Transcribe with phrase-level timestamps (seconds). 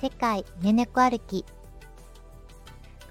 [0.00, 1.44] 世界ねねこ歩き。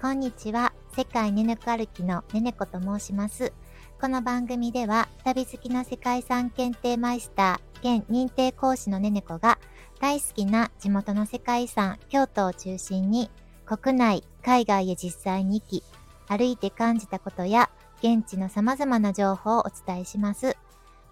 [0.00, 0.74] こんにちは。
[0.94, 3.52] 世界ねねこ歩きのねねこと申します。
[3.98, 9.58] この番組では、旅好きな世界遺産検定マイスター、現認定講師のねねこが、
[10.00, 13.30] 大好きな地元の世界遺産、京都を中心に、
[13.64, 15.84] 国内、海外へ実際に行き、
[16.28, 17.70] 歩いて感じたことや、
[18.02, 20.56] 現地の様々な情報をお伝えします。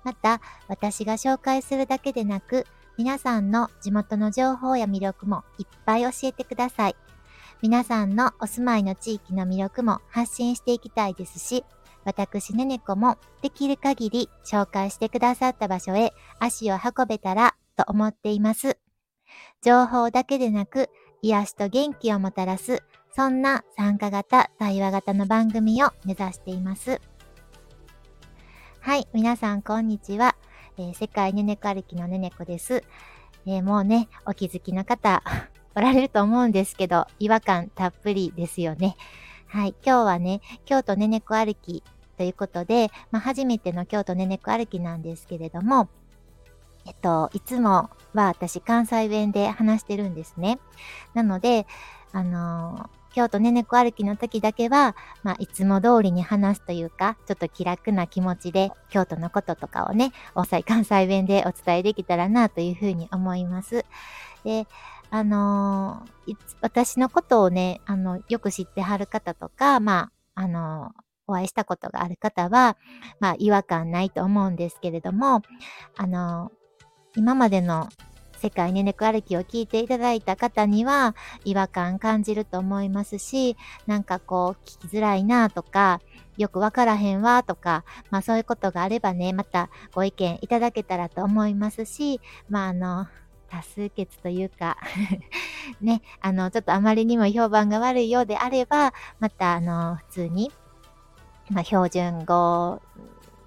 [0.03, 2.67] また、私が紹介するだけでなく、
[2.99, 6.97] 皆さんの地元の情報や魅力もいっぱい教えてください。
[7.63, 11.65] 皆さんのお住まいの地域の魅力も発信していきたいですし、
[12.05, 18.79] 私ねねこもできる限り紹介してくださった場所へ足を運べたらと思っています。
[19.63, 20.89] 情報だけでなく
[21.23, 22.83] 癒しと元気をもたらす
[23.13, 27.01] そんな参加型、対話型の番組を目指しています。
[28.79, 30.37] はい、皆さんこんにちは。
[30.79, 32.85] えー、世界ねねこ歩きのねねこです。
[33.47, 35.25] えー、もうね、お気づきの方
[35.75, 38.97] おられると思うんですけど、違和感たっぷりですよね。
[39.49, 41.83] はい、今日はね、京都ねねこ歩き
[42.17, 45.89] ということで、まあ、初めての京都ねねこ歩きなんですけれども、
[46.87, 50.61] えっと、いつもは私関西弁で話してるんですね。
[51.13, 51.67] なので、
[52.13, 63.85] あのー京都ねねこ歩きの時だけは、まあ、いつも通りに話すというか、ちょっと気楽な気持ちで、京都のこととかをね、おさい関西弁でお伝えできたらなというふうに思います。
[64.45, 64.67] で、
[65.11, 72.77] あのー、私のことをね、あの、よく知ってはる方とか、まあ、あのー、お会いしたことがある方は、
[73.21, 75.43] まあ、違和感ないと思うんですけれども、
[75.97, 76.51] あの
[77.17, 77.89] 今までの
[78.41, 86.01] 世界ねねく歩きを聞いていただいた方には違和感感じると思いますし、なんかこう聞きづらいなとか、
[86.39, 93.07] よくわからへんわとか、まあそういうことがあればね、またご意見いただけたらと思いますし、まああの、
[93.51, 94.79] 多数決というか
[95.83, 100.51] ね、あの、ちょっとあまりにも評判が悪いようであれば、またあの、普通に、
[101.51, 102.81] まあ標準語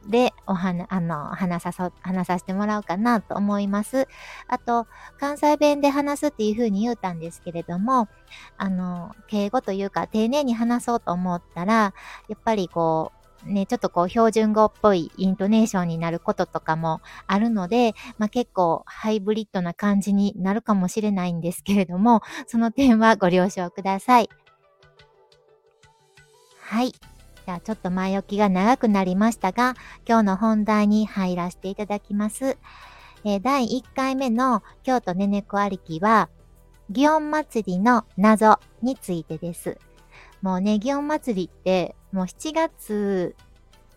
[0.08, 4.08] でお話、あの、話さそ、話させてもらおうかなと思います。
[4.48, 4.88] あと、
[5.20, 8.10] 関西弁で話すっていう風に言うたんですけれども、
[8.58, 11.94] あの、敬語というか丁寧に話そうと思ったら、
[12.28, 24.30] やっぱりこう、ね、ちょっとこう標準語っぽいイントネーションになることとかもあるので、まあ、結構ハイブリッドな感じになるかもしれないんですけれども、その点はご了承ください。
[26.62, 26.94] はい。
[27.46, 29.76] じゃあちょっと前置きが長くなりましたが、
[30.08, 32.58] 今日の本題に入らせていただきます。
[33.26, 36.30] えー、第1回目の京都ねねこありきは、
[36.92, 39.78] 祇園祭りの謎についてです。
[40.42, 43.36] もうね、祇園祭りってもう7月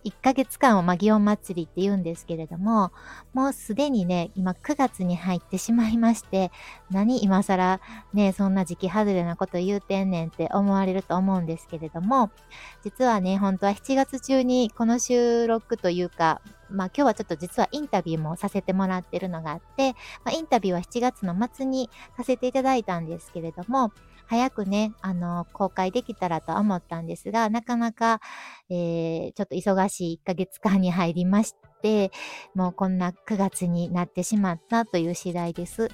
[0.06, 2.93] 1ヶ月間をま祇園祭りって言うんですけれども、
[3.34, 6.53] もうすでにね、今9月に入ってしまいまして、
[6.91, 7.81] 何今更
[8.15, 12.31] ね、そんな時期外れなこと言うてんねんって思われると思うんですけれども、
[12.84, 16.41] 実はね、本当は7月中にこの収録というか、
[16.71, 19.93] まあ今日はちょっと実はインタビューもさせてもらってるのがあって、
[20.25, 23.93] まあ、インタビューは7月の末にさせていただいたんですけれども、
[24.26, 28.20] 早くね、あの、公開できたらと思ったんですが、なかなか、
[28.69, 32.10] えー、ちょっと忙しい1ヶ月間に入りまして、
[32.54, 35.91] もうこんな9月になってしまったという次第です。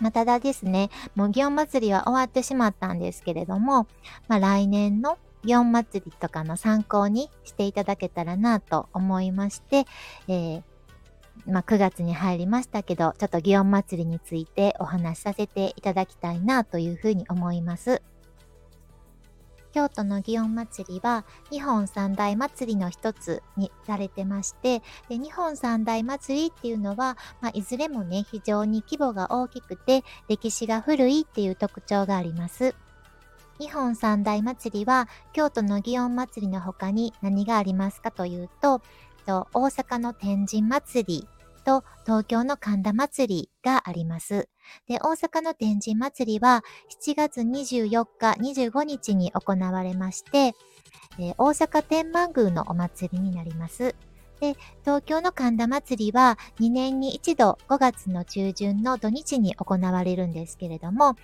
[0.00, 3.86] まあ、ただですね、もう祇園祭りは終わってしまったんですけれども、
[4.28, 9.84] まあ、来年の祇園祭りとかの参考にしていただけたらなと思いまして、
[10.28, 10.62] えー、
[11.46, 18.02] まあ、9月に入りましたけど、ちょっと祇園祭りについてお話しさせていただきたいなというふうに思います。
[19.72, 32.74] 京都の祇園祭りは日本三大祭りの一つにされてまして、で日本三大祭りっていうのは、まあ、いずれもね、非常に規模が大きくて歴史が古いっていう特徴があります。
[33.58, 38.82] 日本三大祭りは京都の祇園祭りの他に何がありますかというと、
[39.26, 41.28] 大阪の天神祭り
[41.64, 44.48] と東京の神田祭りがあります。
[44.88, 46.64] で、大阪の天神祭りは
[47.04, 50.54] 7月24日、25日に行われまして、
[51.18, 53.94] え大阪天満宮のお祭りになります。
[54.40, 61.16] で、東京の神田祭りは2年に一度5月の中旬の土日に行われるんですけれども、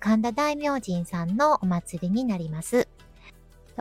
[0.00, 2.88] 神田大明神さんのお祭りになります。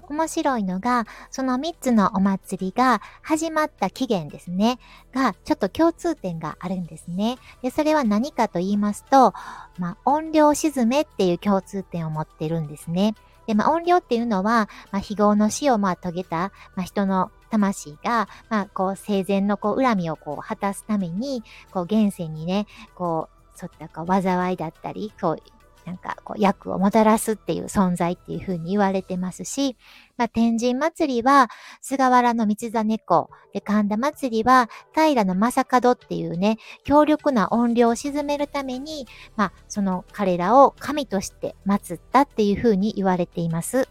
[0.09, 4.79] 面白いのが、その3つのお祭りが始まった期限ですね、
[5.13, 7.37] がちょっと共通点があるんですね。
[7.61, 9.33] で、それは何かと言いますと、
[9.77, 13.15] まあ、音量沈めっていう共通点を持ってるんですね。
[13.47, 22.65] で、まあ、音量っていうのは、まあ、非業の死をまあ遂げた、まあ、人の魂が、まあ、こう、生前のこう、恨みをこう、果たすために、こう、現世にね、
[22.95, 25.37] こう、そういったこう、災いだったり、こう、
[25.85, 29.77] なんかこう役をもたらすっていう存在っていう風に言われてますし、
[30.17, 31.49] まあ、天神祭りは
[31.81, 43.87] 菅原の道真公、で神田祭りは平の正門っていうね、強力な音量を鎮めるために、まあ、その彼らを神として祀ったっていう風に言われています。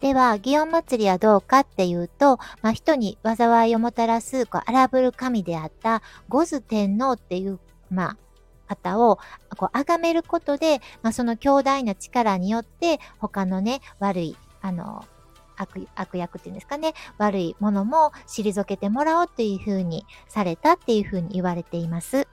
[0.00, 8.16] では、祇園祭りはどうかっていうと、まあ、人に災いをもたらす、こう、荒ぶる神であった、五頭天皇っていう、まあ、
[8.74, 9.18] 方を
[9.56, 15.04] こう崇めることで、まあ、その強大な力によって他のね悪いあの
[15.56, 22.26] 悪悪役っていうんですかね悪いものも退けてもらおうというふうにされたっていうふうに言われています。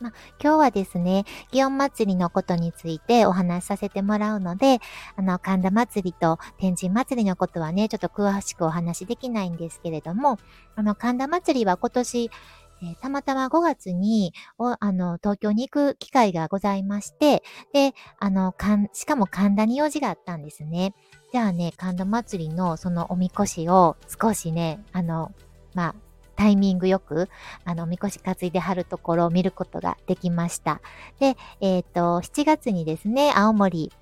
[0.00, 4.78] まあ、今日はですね、祇園祭りのことについてお話しさせてもらうので、
[5.16, 10.38] あの、神田祭りと天神祭りのことはね、ちょっと詳しくお話できないんですけれども、
[10.76, 12.30] あの、神田祭りは今年、
[12.82, 17.42] えー、たまたま5月にお、あの、東京に行く機会がございまして、
[17.72, 20.94] で、あの、かん、しかも神田に用事があったんですね。
[21.32, 25.32] じゃあね、神田祭りのそのおみこしを少しね、あの、
[25.74, 25.94] まあ、
[26.38, 27.28] タイミングよく、
[27.64, 30.80] あの、みこし担いではるところを見ることができました。
[31.18, 33.92] で、えっ、ー、と、7月にですね、青森、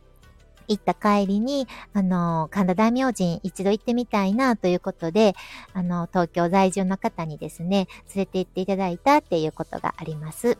[0.68, 5.34] 行った帰りに、あの、神田大明神一度行ってみたいなということで、
[5.72, 10.58] あの、東京在住の方にですね、連れて行っていただいたっていうことがあります。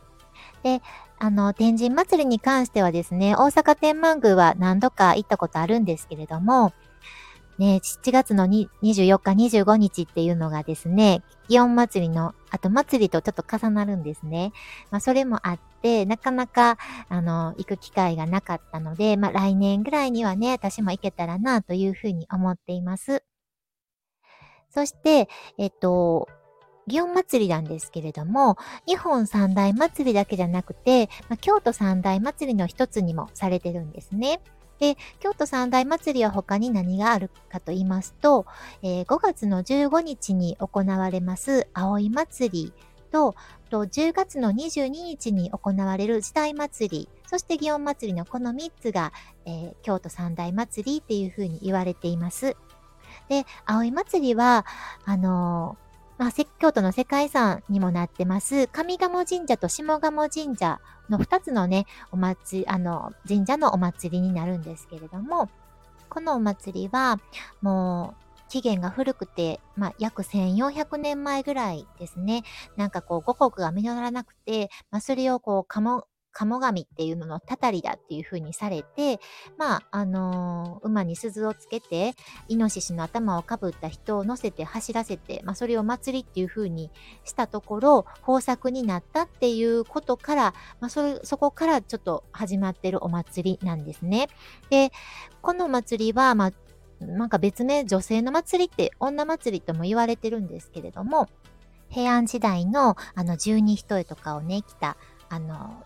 [0.62, 0.82] で、
[1.18, 6.72] あの、天神祭りに関してはですね、大阪天満宮は何度か行ったことあるんですけれども、
[7.58, 14.52] ね、7月の24日、25日っていうのがですね、祇園祭りの後祭りとちょっと重なるんですね。
[14.90, 16.76] まあ、それもあって、なかなか、
[17.08, 23.24] あの、行く機会がなかったので、まあ、来年ぐらいにはね、私も行けたらな、というふうに思っています。
[24.68, 26.28] そして、えっと、
[26.88, 28.56] 祇園祭りなんですけれども、
[28.86, 34.40] 日本三大祭りだけじゃなくて、まあ、京都三大祭りの一つにもされてるんですね。
[34.78, 38.46] で、京都三大祭りは他に何があるかと言いますと、
[38.82, 42.72] えー、5月の15日に行われます葵祭り
[43.10, 43.34] と、
[43.70, 49.12] と10月の22日に行われる時代祭り、そして祇園祭りのこの3つが、
[49.44, 52.56] えー、京都三大祭りっていうふうに言われています。
[53.28, 54.66] で、葵祭りは、
[55.04, 55.85] あのー
[56.18, 60.80] まあ、京都の世界遺産にもなってます、上賀茂神社と下賀茂神社
[61.10, 65.50] の2つのね、お祭り、あの、神社のお祭りになるんですけれども、
[66.08, 67.18] このお祭りは、
[67.60, 72.44] もう、起源が古くて、まあ、約1400年前ぐらいですね。
[72.76, 79.20] なんかこう、五穀が実らなくて、まあ、それをこう、鴨、鴨神っていうののたたりだっていう風にされて、
[79.56, 82.14] まあ、あのー、馬に鈴をつけて、
[82.48, 86.90] イノシシの頭をかぶった人を乗せて走らせて、まあ、それを祭りっていう風に
[87.24, 94.28] したところ、豊作になったっていうことから、まあ、そ、そこからちょっと始まってるお祭りなんですね。
[94.68, 94.92] で、
[95.40, 96.52] この祭りは、まあ、
[97.00, 101.28] なんか別名女性の祭りって女祭りとも言われてるんですけれども、
[101.88, 104.98] 平安時代のあの十二人とかをね、着た、
[105.28, 105.82] あの、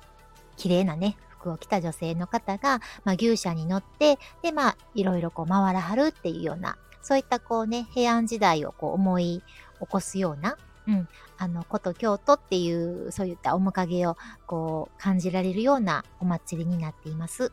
[0.61, 9.43] 綺麗なね、服を着た女性の方が、まあ、牛舎に乗って、で、まあ、いろいろこう回らはるっていうような、そういったこうね、平安時代をこう思い
[9.81, 17.53] 起こすような、うん、あの、古都京都っていう、そういった面影をこう感じられるようなお祭りになっています。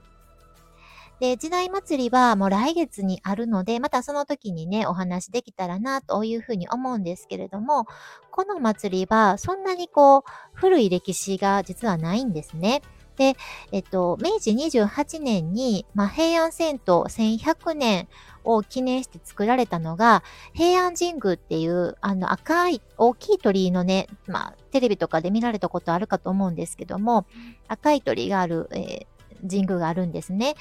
[1.19, 7.87] で、時代祭りはもう来月にあるので、またその時にね、お話できたらなというふうに思うんですけれども、
[8.29, 10.21] この祭りはそんなにこう、
[10.53, 12.81] 古い歴史が実はないんですね。
[13.17, 13.35] で、
[13.71, 18.07] えっと、明治28年に、まあ、平安遷都1100年
[18.43, 27.25] を記念して作られたのが、平安神宮っていう、あの赤い大きい鳥居のね、まあ、テレビとかで見られたことあるかと思うんですけども、
[27.67, 30.55] 赤い鳥居がある、えー、神宮があるんですね。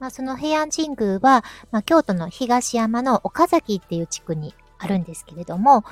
[0.00, 5.84] まあ、その平安神宮は、まあ、京都の東山の岡崎っていう地区にあるんですけれども、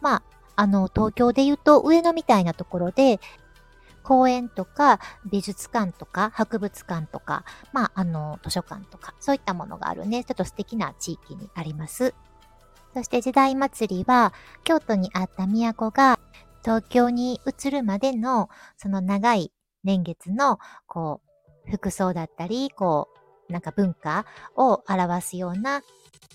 [0.00, 0.22] まあ、
[0.56, 3.20] あの、東京で言うと上野みたいなところで、
[4.10, 12.12] 公園とか美術館とか博物館とか、まあ、あの、図書館とか、そういったものがあるね、ちょっと素敵な地域にあります。
[12.92, 14.32] そして時代祭りは、
[14.64, 16.18] 京都にあった都が
[16.64, 19.52] 東京に移るまでの、その長い
[19.84, 21.20] 年月の、こ
[21.68, 23.10] う、服装だったり、こ
[23.48, 24.26] う、なんか文化
[24.56, 25.82] を表すような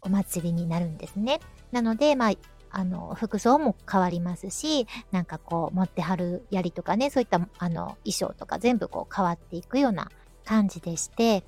[0.02, 1.42] お祭りになるんですね。
[1.74, 2.32] なので、まあ、
[2.78, 10.12] あの、服装も変わりますし、なんかこう、持ってはる槍とかね、そういった、あの、衣装とか全部こう変わっていくような
[10.44, 11.46] 感じでして、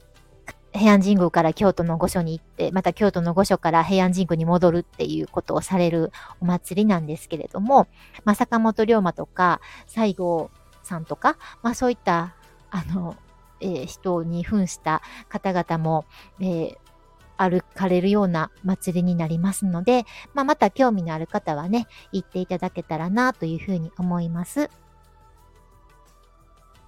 [0.71, 7.87] 平安神宮から京都の御所に行って、また京都の御所から平安神宮に戻るっていうことをされるお祭りなんですけれども、
[8.23, 10.49] まあ、坂本龍馬とか、西郷
[10.83, 12.35] さんとか、まあそういった、
[12.69, 13.17] あの、
[13.59, 16.05] えー、人に扮した方々も、
[16.39, 16.77] えー、
[17.37, 24.69] 歩かれるような祭りになりますので、まあ、また興味のある方はね、行っていただけたらなというふうに思います。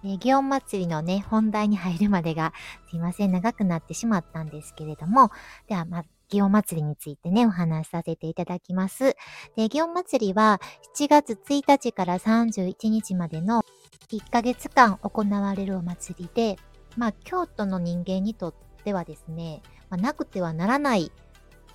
[0.04, 2.54] え祇園祭りのね、本題に入るまでが、
[2.90, 5.30] すいません、長くなってしまったんですけれども、
[5.68, 9.16] では、ま、祇園祭りについてね、お話しさせていただきます。
[9.56, 10.62] で、祇園祭りは、
[10.96, 13.64] 7月1日から31日までの
[14.10, 16.56] 1ヶ月間行われるお祭りで、
[16.96, 18.54] まあ、京都の人間にとっ
[18.84, 21.12] てはですね、まあ、なくてはならない、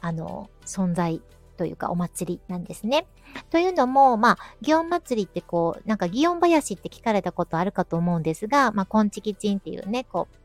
[0.01, 1.23] あの、存在
[1.57, 3.07] というかお祭りなんですね。
[3.51, 10.37] というのも、まあ、祇園祭りってこう、なんか祇園林って聞かれたことあるかと思うんですが、まあ、こんちきちんっていうね、こう、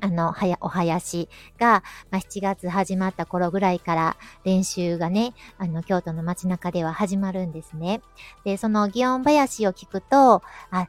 [0.00, 1.28] あの、はや、お囃子
[1.58, 8.00] が、まあ、7月始まった頃ぐらいから練習がね、あの、京都の街中では始まるんですね。
[8.44, 10.88] で、その祇園林を聞くと、あ、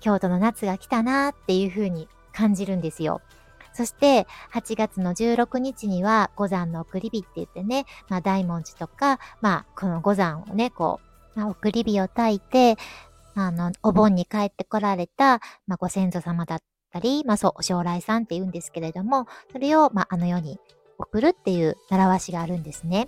[0.00, 3.22] 京都の夏が来たなっていう風に感じるんですよ。
[3.72, 11.00] そして、8月の16日には、五山の送り火って言ってね、まあ、大文字とか、まあ、この五山をね、こ
[11.36, 12.76] う、まあ、送り火を焚いて、
[13.34, 16.62] あの、お盆に帰ってこられた、まあ、ご先祖様だっ
[16.92, 20.58] たり、まあ、そう、お将来さんって言うんですけれども、それを、まあ、あの世に
[20.98, 23.06] 送るっていう習わしがあるんですね。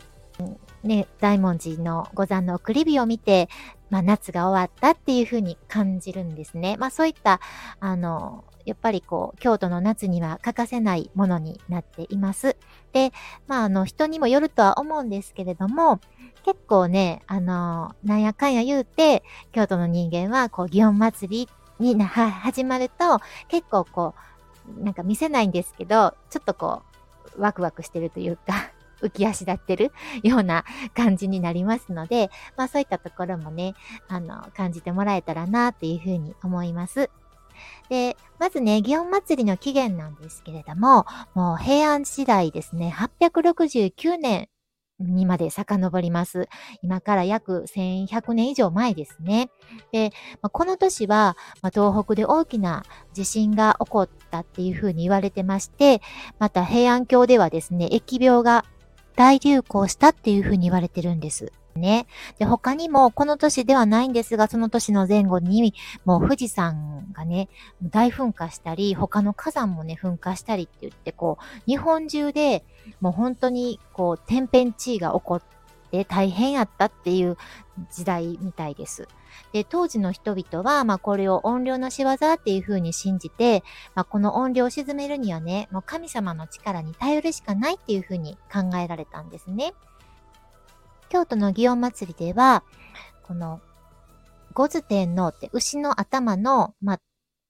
[0.83, 3.49] ね、大文字の五山の送り火を見て、
[3.91, 6.77] まあ、夏が終わったっていうふうに感じるんですね。
[6.79, 7.41] まあ、そういった、
[7.81, 12.57] あの、やっぱりこう、京都の夏には欠かせないものになっています。
[12.93, 13.13] で、
[13.47, 16.01] まあ、あの、人にもよるとは思うんですけれども、
[16.45, 24.33] 結構ね、あの、なんやかんや言うて、京都の人間は、こう、祇園祭りにな、始まると、結構こう、
[24.85, 26.83] なんか見せないんですけど、ちょっとこ
[27.37, 29.93] う、ワクワクしてるというか 浮き足立ってる
[30.23, 30.65] ような
[30.95, 33.75] 感じになりますので、まあそういったところもね、
[34.09, 37.11] あの、感じてもらえたらなっていうふうに思います。
[37.89, 44.49] で、まずね、祇園祭りの起源なんですけれども、もう平安時代ですね、869年
[44.99, 46.49] にまで遡ります。
[46.83, 49.51] 今から約1100年以上前ですね。
[49.93, 56.01] で、まあ、この年は、まあ、東北で大きな地震が起こったっていうふうに言われてまして、
[56.39, 58.65] また平安京ではですね、疫病が
[59.17, 61.53] 大流行したっていうふうに言われてるんです。
[61.75, 62.07] ね。
[62.39, 65.75] で、他にも、この年ではないんですが、その年の前後に、
[66.05, 67.49] もう富士山がね、
[67.83, 72.65] 大噴火したり、他の火山もね、噴火したりって言って、こう、日本中で、
[73.01, 75.43] もう本当に、こう、天変地異が起こっ
[75.91, 77.37] て大変やったっていう
[77.91, 79.09] 時代みたいです。
[79.53, 83.63] で、当時の人々は、まあ、これを音量の仕業っていう風に信じて、
[83.95, 89.75] まあ、この音量を沈めるにはね、もう神様の力に頼るしかないっていう風に考えられたんですね。
[91.13, 92.65] 京都の祇園祭では、
[93.25, 93.61] この、
[94.55, 97.01] 五頭天皇って牛の頭の、ま、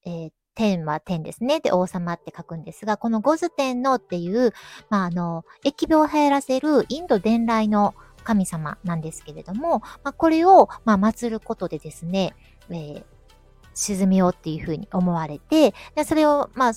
[0.04, 1.60] えー、天は天ですね。
[1.60, 4.52] で、王様って書くんですが、この五頭天皇っていう、
[4.90, 12.34] まあ、あの、疫病を流行らせるインド伝来の神様なんですけれども、まあ、これを、まあ、祀ることでですね、
[12.68, 13.04] えー、
[13.74, 16.72] 沈みようっていうふうに思われて、でそれを、まあ、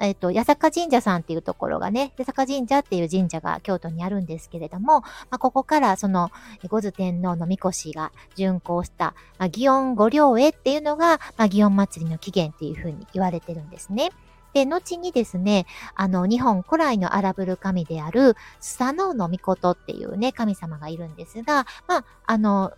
[0.00, 6.30] えっ、ー、と、八坂神社さんっていうところがね、八坂神社っていう神社が京都にあるんですけれども、まあ、ここからその、
[6.68, 14.10] 五頭天皇の神輿が巡行した、まあ、祇園五両絵っていうのが、まあ、祇園祭りの起源っていうふうに言われてるんですね。
[14.52, 22.72] で、後にですね、あの、日本古来の荒ぶる神である、スサノオノミコトっていうね、神様がいるんですが、まあ、あの、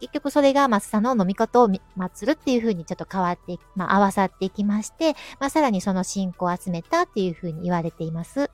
[0.00, 8.50] 結局それが、まあ、スサノオノミコトを祀るっていう風にちょっと変わって、まあ、合わさっていきまして、まあ、さらにその信仰を集めたっていう風に言われています。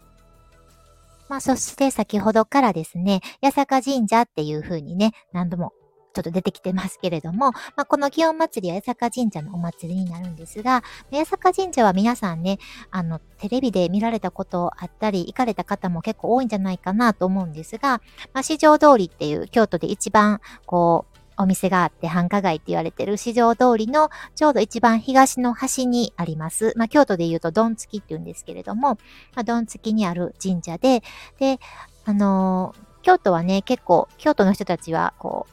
[1.28, 5.72] まあ、そして先ほどからですね、八坂神社っていう風にね、何度も
[6.14, 12.58] ちょっと出てきてますけれども、まあ、この祇園祭りは八坂神社のお祭りになるんですが、八坂神社は皆さんね、
[12.90, 18.00] あの、テレビで見られたことあったり、行かれた方も結構多いんじゃないかなと思うんですが、
[18.32, 26.72] まあ、市場通りっていう京都で一番、こう、お店があって繁華街って言われてる市場通りのちょうど一番東の端にあります。
[26.76, 28.98] まあ、京都で言うとドンツキって言うんですけれども、
[29.34, 31.02] まあ、ドンツキにある神社で、
[31.38, 31.58] で、
[32.04, 35.46] あのー、京都はね、結構、京都の人たちは、こ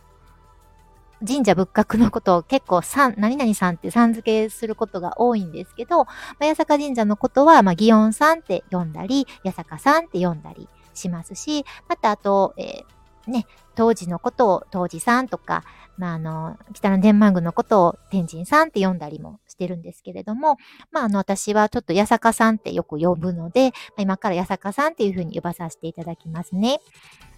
[1.21, 6.07] う、神社仏閣のことを結構さん、何々さんってさん付けすることが多いんですけど、ま
[6.41, 13.00] あ、八坂神社のことは、まあ、祇園さんって呼んだり、八坂さんって呼んだりしますし、またあと、えー
[13.31, 13.45] ね、
[13.75, 15.63] 当時のことを当時さんとか、
[15.97, 20.57] まあ、あの、北の天満宮のことを天神さんって呼んだりもしてるんですけれども、
[20.91, 26.79] まあ、あの、私はちょっと八坂さんってよく呼ぶので、ま今から八坂さんっていうふうに呼ばさせていただきますね。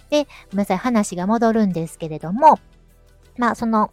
[0.09, 2.59] で、ごめんなさい、話が戻るんですけれども、
[3.37, 3.91] まあ、その、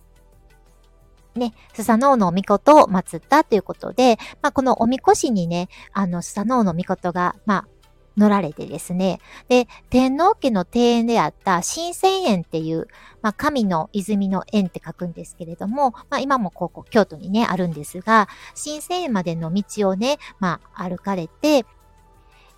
[1.35, 7.80] ね、スサノオノおみことを祀ったということで、まあ、このおみこしにね、あの、スサノオノみことが、まあ、
[8.21, 9.19] 乗られてですね。
[9.49, 12.87] で、天皇家の庭園であった新泉園っていう、
[13.23, 21.65] まあ、神の泉の園って書くんですけれども、まあ、今もここ、京都にね、あるんですが、新泉園までの道をね、まあ、歩かれて、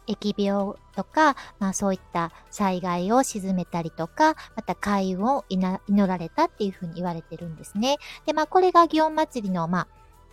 [0.09, 7.99] 疫病とか、まあそういった災害を鎮めたりとか、また開運を祈られたっていうふうに言われてるんですね。
[8.26, 9.88] で、まあこれが祇園祭の、まあ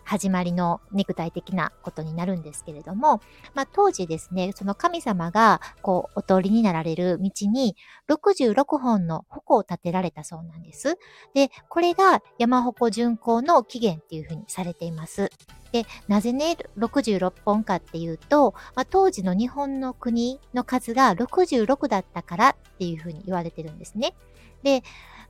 [0.10, 3.22] 始まりのネクタイ的なことになるんですけれども、
[3.54, 7.76] まあ、当時ですね、その神様がこうお通りになられる道に
[8.10, 10.98] 66本の矛を立てられたそうなんです。
[11.36, 15.30] で、これが山鉾巡行の起源っていうふうにされています。
[15.72, 24.16] で、なぜね、66本かっていうと、まあ、当時の日本の国の数が66だったからっていうふうに言われてるんですね。
[24.64, 24.82] で、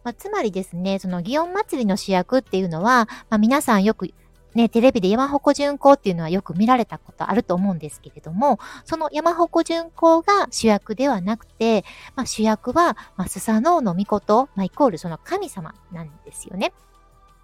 [0.05, 4.13] まあ、つまりですね、その祇園祭りの主役っていうのは、まあ、皆さんよく
[4.55, 16.73] ね、テレビで山鉾巡行っていうのはよく見られたことあると思うんですけれども、その山鉾巡行が主役ではなくて、まあ、主役は、まあ、スサノオノミコト、まあ、イコールその神様なんですよね。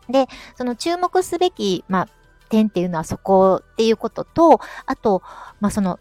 [0.09, 2.07] で、その注目すべき、まあ、
[2.49, 5.21] 点っていうのはそこっていうことと、あと、
[5.59, 5.99] まあ、その、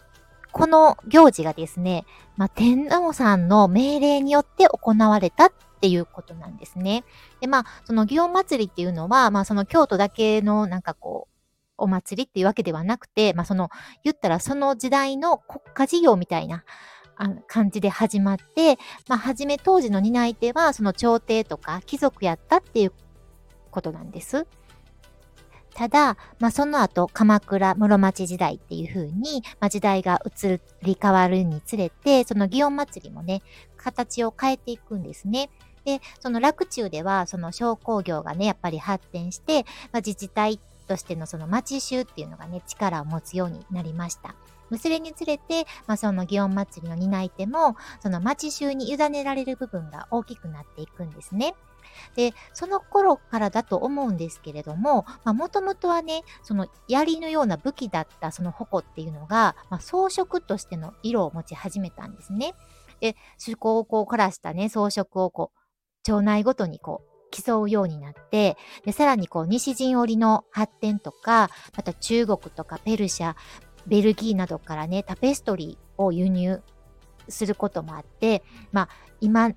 [0.52, 2.06] この行事がですね、
[2.36, 5.52] まあ、天皇さんの命令によって行われたっ
[5.84, 7.04] ていうことなんですね。
[7.42, 11.34] で、まあ、その祇園祭りっていうのは、まあ、その京都だけのなんかこう、
[11.76, 13.68] お祭りっていうわけではなくて、まあ、その、
[14.02, 16.64] 言ったらその時代の国家事業みたいな、
[17.46, 22.92] 感じで始まって、まあ、はじめ当時の担い手は、その朝廷とか貴族やったっていう
[23.70, 24.46] ことなんです。
[25.74, 33.42] ただ、まあ、その後、鎌倉室町時代っていう風に、まあ、時代が移り変わるにつれて、その祇園祭りもね、
[33.76, 35.50] 形を変えていくんですね。
[35.84, 44.34] で、その洛中では、その商工業がね、やっぱり発展して、まあ、自治体としてのその町衆っていうのがね、力を持つようになりました。
[44.78, 51.54] それにつれて、まあ、その祇園祭りの担い手も、その町衆に委ねられる部分が大きくなっていくんですね。
[52.16, 62.54] で、その頃からだと思うんですけれども、もともとはね、その槍のような武器だったその矛っていうのが、まあ、装飾としての色を持ち始めたんですね。
[63.00, 65.63] で、趣向を凝らしたね、装飾をこう、
[66.04, 73.34] 町内ごとにこう、競うようになって、で、さらにこう、西陣織の発展とか、また中国とかペルシャ、
[73.86, 76.62] ベルギーなどからね、タペストリーを輸入
[77.28, 78.88] することもあって、まあ、
[79.20, 79.50] 今、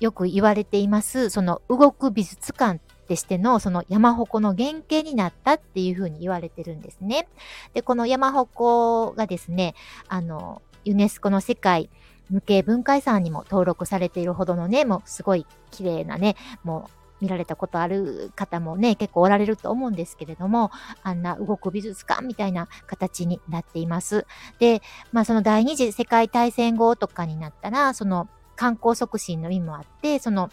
[0.00, 7.28] よく言われています、その動く美術館でしての、その山鉾の原型になったっていうふうに言われてるんですね。
[7.72, 9.74] で、この山鉾がですね、
[10.08, 11.88] あの、ユネスコの世界
[12.30, 16.88] 無形文化遺産にも登録されているほどのね、もうすごい綺麗なね、も
[17.20, 20.70] う見られたことある方もね、結構おられると思うんですけれども、
[21.02, 24.26] あんな動く美術館みたいな形になっています。
[24.58, 24.82] で、
[25.12, 30.50] まあその第二次世界大戦後とかになったら、その観光促進の意味もあって、その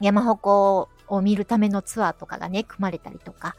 [0.00, 3.54] 山鉾を見るためのツアーとかがね、組まれたりとか、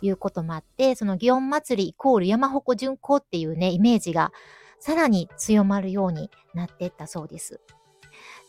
[0.00, 4.32] いうこともあって、その祇園祭りイコール山鉾巡行っていうね、イメージが
[4.80, 7.60] さらに強まるようになっていったそうです。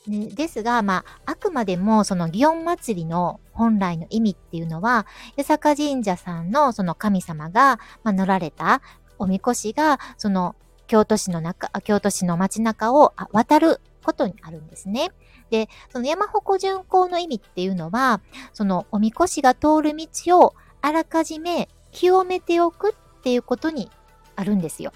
[0.07, 5.05] でですが、まあ、あくまでもその祇園祭りの本来の意味っていうのは、
[5.37, 8.81] 八坂神社さんのその神様が、まあ、乗られた
[9.17, 10.55] おみこしが、その
[10.87, 15.11] 京都市の中、京都市の街中を渡ることにあるんですね。
[15.51, 18.21] で、その山鉾巡行の意味っていうのは、
[18.53, 23.91] そのおみこしが通る道をあらかじめ清めておくっていうことに
[24.35, 24.93] あるんですよ。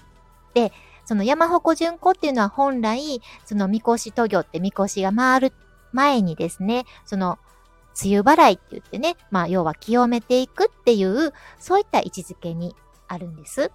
[0.54, 0.72] で、
[1.04, 5.52] その山鉾巡行っていうのは本来、そのみこし渡御ってみこしが回る
[5.92, 7.38] 前にですね、その
[8.02, 12.74] 梅雨払いって言ってね、まあ要は清めていくっていう、そういった位置づけに
[13.08, 13.70] あるんです。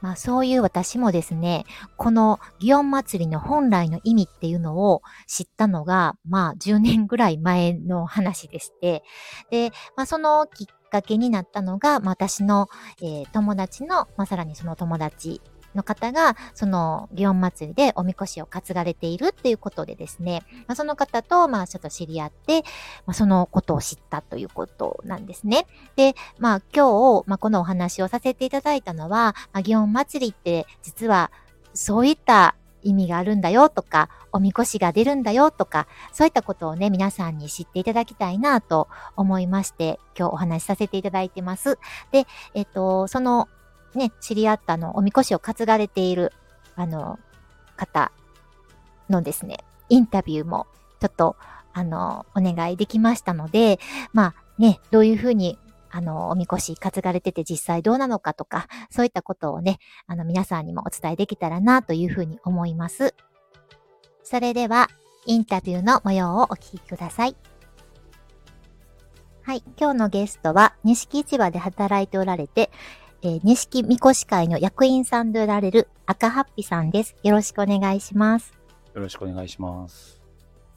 [0.00, 1.64] まあそういう私もですね、
[1.96, 9.02] この祇園祭りの本来の意味っていうのを知ったのが、まあ10年ぐらい前の話でして、
[9.50, 12.68] で、まあそのきっかけになったのが、まあ、私の、
[13.00, 15.40] えー、友達の、まあさらにその友達
[15.74, 22.62] の方が、その、祇園祭でおみこしを担がれているっていうことでですね、まあ、その方と、まあ、ちょっと知り合って、
[23.06, 25.66] まあ、そのことを知ったということなんですね。
[25.96, 31.30] で、まあ、今日、まあ、このお話をさせていただいたのは、まあ、祇園祭って、実は、
[31.72, 41.78] そういった意味があるんだよとか、おみこしが出るんだよとか、そういったことをね、皆さんに知っていただきたいなと思いまして、今日お話しさせていただいてます。
[42.12, 43.48] で、えっと、その
[43.94, 46.32] ね、知り合ったの、おみこしを担がれている、
[46.76, 47.18] あの、
[47.76, 48.12] 方
[49.08, 50.66] のですね、インタビューも
[51.00, 51.36] ちょっと、
[51.72, 53.78] あの、お願いできましたので、
[54.12, 55.58] まあね、どういうふうに
[55.96, 59.78] あの、おみこし担がれてて実際どうなのかとか、そういったことをね、
[60.08, 63.14] あの、皆さんにもお伝えできたらなというふうに思います。
[64.24, 64.88] それでは、
[65.24, 67.36] インタビューの模様をお聞きください。
[69.42, 72.72] はい、今日のゲストは、錦市場で働いておられて、
[73.26, 77.16] えー、錦みこし会の役員さんでおられる赤ハッピさんです。
[77.22, 78.52] よろしくお願いします。
[78.92, 80.20] よろしくお願いします。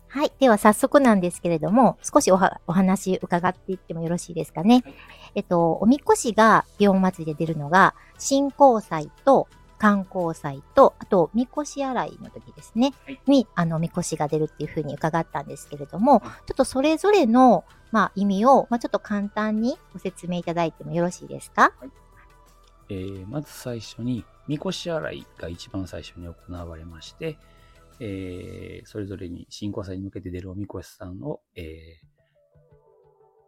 [0.08, 0.32] はい。
[0.40, 4.82] では早速なんですけれども、少しおお話伺っていってもよろしいですかね。
[4.86, 4.96] はい、
[5.36, 21.90] えっと、おみこしが祇園祭で出るのが、新興祭と観光祭と、あと、みこし洗いの時ですね、はい、に、あの、みこしが出るっていうふうに伺ったんですけれども、ちょっとそれぞれの、まあ、意味を、まあ、ちょっと簡単にご説明いただいてもよろしいですか、はい、
[22.90, 27.38] えー、まず最初に、みこし洗いが一番最初に行われまして、
[28.00, 32.00] えー、それぞれに新興祭に向けて出るおみこしさんを、え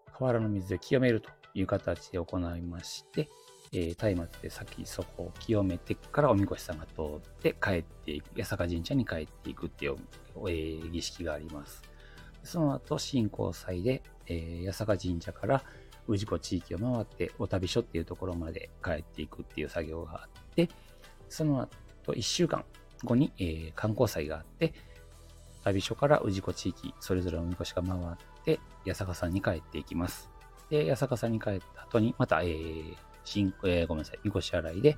[0.07, 3.29] ー、河原の水で清めるという形で行いまして、
[3.71, 9.95] えー、松明で先そこを清めてからおみこしさんが通って帰っていく、八坂神社に帰っていくっていう、
[10.35, 11.83] えー、儀式があります。
[12.43, 15.63] その後、新興祭で、えー、八坂神社から
[16.17, 20.69] 氏子地域を回って、お旅所っていうところまで帰っていくっていう作業があって、
[21.29, 22.65] その後1週間、
[23.03, 24.73] 後に、えー、観光祭があって、
[25.63, 30.29] 旅所から氏子地域、それぞれおみこしが回って、八坂さんに帰っていきます。
[30.69, 34.97] で、八坂さんに帰った後に、また、えー、新、えー、ごめんなさい、みこし洗いで、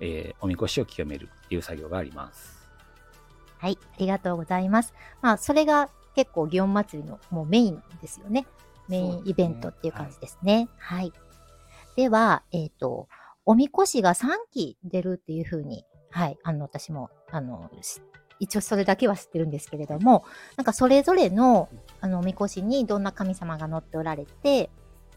[0.00, 2.68] えー、おみこしを清めるっていう作業があります。
[3.58, 4.94] はい、ありがとうございます。
[5.22, 8.46] まあ、それが結構、祇園祭りのもうメインですよね。
[8.88, 10.68] メインイベントっていう感じですね。
[10.78, 11.12] はい、はい。
[11.96, 13.08] では、えっ、ー、と、
[13.44, 15.84] おみこしが3期出るっていうふうに
[16.16, 17.70] はい、あの、私も、あの、
[18.40, 20.24] 一応それだけは知ってるんですけれども、
[20.56, 21.68] なんかそれぞれの、
[22.00, 24.70] あの、おみこしにどんな神様が乗っておられて、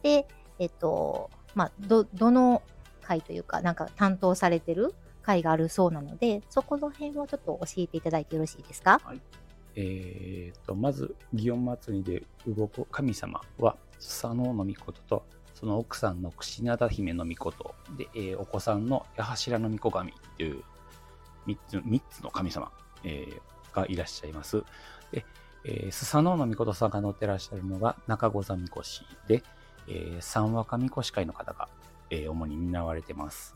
[0.03, 0.27] で、
[0.59, 2.63] えっと、まあ、ど、どの
[3.01, 8.99] 会というか、なんか担当されてる会があるそうなので、そこの辺をちょっと教えていただいてよろしいですか？
[9.01, 9.21] はい。
[9.81, 20.63] えー、と、まず、祇園祭で動く神様は、スサノオノミコトと、その奥さんの櫛灘姫の御事で、えー、お子さんの八柱の御子神という
[21.47, 22.71] 3つ ,3 つの神様、
[23.05, 24.63] えー、がいらっしゃいます。
[25.13, 25.25] で、
[25.63, 29.43] えー、スサノオノミコトさんが乗ってらっしゃるのが中御座みこしで、
[29.87, 31.69] えー、三若みこし会の方が、
[32.09, 33.55] えー、主に担われてます。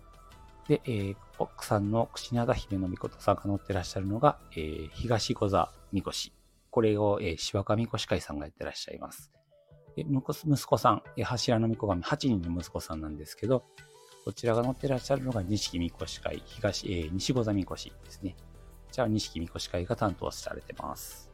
[0.69, 6.33] で、えー、奥さんの櫛灘姫のみことさんが乗ってらっしゃるのが、えー、東御座みこし。
[6.69, 9.31] これを、えー、芝神こし会さんがやってらっしゃいます。
[9.95, 13.63] で息子さん、えー、柱のみこ神、8人の息子さんなんですけど、
[14.25, 18.35] こちらが乗ってらっしゃるのが錦みこし会、東、えー、西御座みこしですね。
[18.91, 21.31] じゃあ、錦みこし会が担当されてます。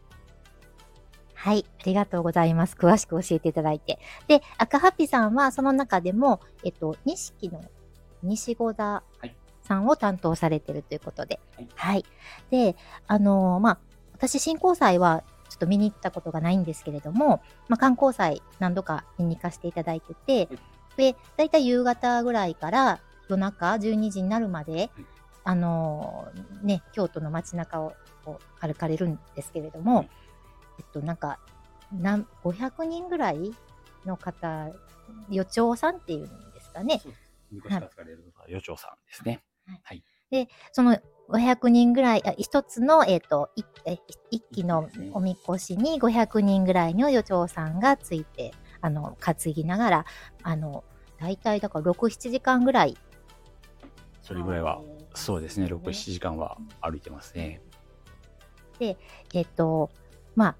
[1.35, 2.75] はい、ありがとうございます。
[2.75, 3.99] 詳しく教えていただいて。
[4.27, 7.63] で、赤ハッピーさんはその中でも、えっと、錦の
[8.23, 9.03] 西御座
[9.61, 11.39] さんを担当されてるということで。
[11.55, 11.69] はい。
[11.75, 12.05] はい、
[12.49, 12.75] で、
[13.07, 13.79] あのー、まあ、
[14.19, 20.49] 私、新交際はちょっと見に行ったことがないんですけれども、まあ、観光祭何度か見に行かせていただいてて、
[20.97, 24.91] で、だいたい夕方ぐらいから夜中12時になるまで、
[25.45, 27.93] あのー、ね、京都の街中を
[28.59, 30.05] 歩かれるんですけれども、
[30.77, 31.39] えっと、なんか、
[31.93, 33.55] なん500人ぐらい
[34.05, 34.69] の方、
[35.29, 37.01] 予兆さんっていうんですかね。
[37.49, 39.41] 昔から使われるの予兆さんですね。
[39.83, 40.03] はい。
[40.29, 43.49] で、その500人ぐらい、一つの、えっ、ー、と、
[44.31, 50.05] 一機のおみこしに500人ぐらいの予兆さんがついて、あの、担ぎながら、
[50.41, 50.83] あの、
[51.19, 52.97] 大体だから6、7時間ぐらい。
[54.23, 54.81] それぐらいは、
[55.13, 57.61] そうですね、6、7時間は歩いてますね。
[58.79, 58.97] で、
[59.33, 59.91] えっと、
[60.35, 60.55] まあ、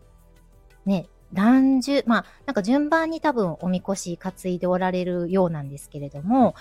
[0.86, 6.56] ね、何十、まあ、なんか順番に多分おみこし担いでおられるようなんですけれども、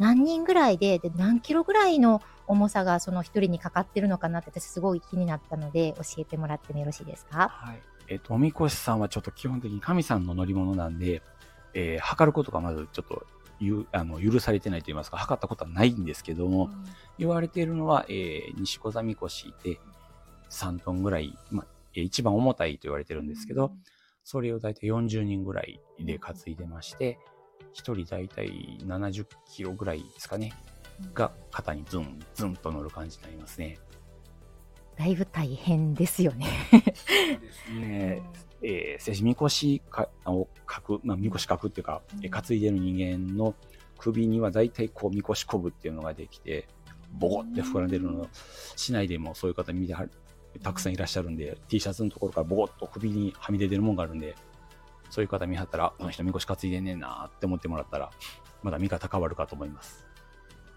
[0.00, 7.50] 何人ぐらいで、で、何キロぐらいの重さがその一人にかかってるのかなって私すごい気になったので教えてもらってもよろしいですか？
[7.50, 7.82] はい。
[8.08, 11.22] えっ、と、おみこしさんはちょっと基本的に神さんの乗り物なんで、
[11.74, 13.26] えー、測ることがまずちょっと
[13.60, 16.84] ゆあの許されてないと言いますか、測ったことはないんですけども、うん、
[17.18, 19.78] 言われているのは、えー、西小座みこしで
[20.48, 23.78] 3トンぐらい、まあ、一番重たいと言われてるんですけど、うん、
[24.24, 27.18] それを大体40人ぐらいで担いでまして、
[27.74, 30.52] 1人大体70キロぐらいですかね、
[31.14, 33.78] が肩にズンズンと乗る感じになりますね。
[34.96, 36.46] だいぶ大変ですよね。
[36.72, 38.22] ですね。
[38.62, 43.54] えみこしかを書く、まあ、みこし書くっていうか、うん、担いでる人間の
[43.98, 46.68] 首には大体こう、みこしこぶっていうのができて、
[47.12, 48.28] ボコって膨らんでるのを、
[48.76, 50.06] 市内でもそういう方見ては
[50.62, 54.36] たくさんいらっしゃるんで、T シャツのところからボコッと首にはみ出てるもんがあるんで、
[55.10, 58.10] そういう方見張ったら、この人みこし担いでんねんなって思ってもらったら、
[58.62, 60.06] まだ見方変わるかと思います。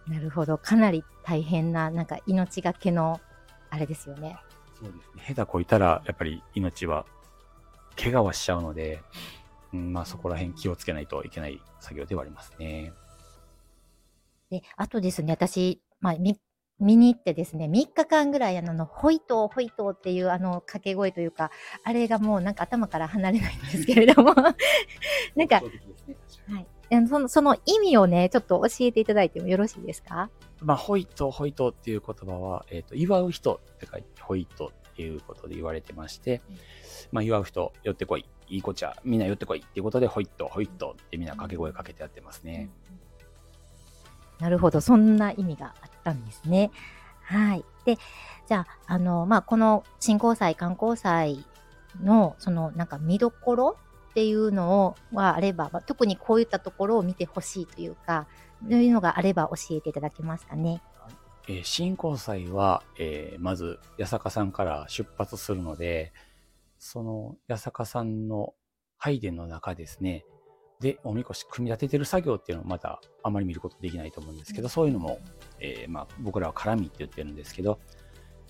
[0.07, 0.57] なるほど。
[0.57, 3.21] かなり大変な、なんか命がけの、
[3.69, 4.37] あれですよね。
[4.73, 5.35] そうですね。
[5.35, 7.05] 下手こいたら、やっぱり命は、
[7.95, 9.01] 怪我はしちゃうので、
[9.71, 12.93] うん、まあそこら辺気をつけないといけない作業ではありますね。
[14.49, 16.13] で、あとですね、私、まあ、
[16.79, 21.51] 見に行ってですね、3日間ぐらいあの、ホイトー、ホイトーっていうあの掛け声というか、
[21.83, 24.33] あれがもうなんか頭から離れないんですけれども。
[25.35, 26.67] なんか、はい。
[27.07, 30.29] そのその意味をね、ちょっと教えていただいてもよろしいですか？
[30.61, 36.57] まあ、ホイト、ホイトっていう言葉は、えっ、ー、と、祝う人って書いて、ホイトっていうことで言われてまして、うん、
[37.11, 42.69] まあ、祝う人、寄ってこい、いい子ちゃ、みんな寄ってこいっていうことで、ホイット、ホイットってみんな掛け声かけてやってますね。
[44.39, 46.71] なるほど、そんな意味があったんですね。
[47.21, 47.65] はい。
[47.85, 47.97] で、
[48.47, 51.45] じゃあ、あの、まあ、この振興祭、観光祭
[52.01, 53.77] の、その、なんか見どころ
[54.11, 58.27] っていうのをはあれば、まあ、特にこういったところを見てほしいというか、
[58.69, 60.81] そういうのがあれば教えていただけますかね。
[61.47, 66.13] えー、新興祭は、えー、まず八坂さんから出発するので、
[66.77, 68.53] その八坂さんの
[68.97, 70.25] 拝殿の中ですね、
[70.83, 75.21] で、おみこし組み立ててる作業っていうのをまたあまり見ることできないと思うんですけど、そういうのも、
[75.61, 77.79] えー、まあ、僕らは絡みって言ってるんですけど、